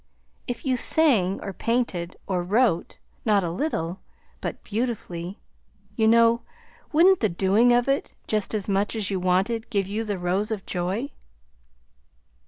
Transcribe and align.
If 0.47 0.65
you 0.65 0.77
sang 0.77 1.39
or 1.43 1.53
painted 1.53 2.17
or 2.25 2.41
wrote, 2.41 2.97
not 3.23 3.43
a 3.43 3.51
little, 3.51 3.99
but 4.41 4.63
beautifully, 4.63 5.37
you 5.95 6.07
know, 6.07 6.41
wouldn't 6.91 7.19
the 7.19 7.29
doing 7.29 7.71
of 7.71 7.87
it, 7.87 8.15
just 8.25 8.55
as 8.55 8.67
much 8.67 8.95
as 8.95 9.11
you 9.11 9.19
wanted, 9.19 9.69
give 9.69 9.85
you 9.87 10.03
the 10.03 10.17
rose 10.17 10.49
of 10.49 10.65
joy?" 10.65 11.11